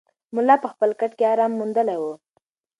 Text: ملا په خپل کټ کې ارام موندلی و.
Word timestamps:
ملا 0.35 0.55
په 0.63 0.67
خپل 0.73 0.89
کټ 0.99 1.11
کې 1.17 1.25
ارام 1.33 1.51
موندلی 1.59 1.97
و. 1.99 2.03